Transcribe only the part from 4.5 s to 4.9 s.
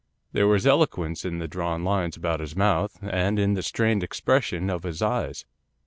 of